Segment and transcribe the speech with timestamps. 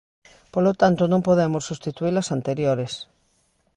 [0.53, 2.93] Polo tanto, non podemos substituír as anteriores.